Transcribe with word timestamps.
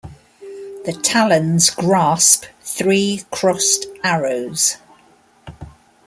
The 0.85 0.93
talons 1.03 1.69
grasp 1.69 2.45
three 2.63 3.21
crossed 3.29 3.85
arrows. 4.03 4.77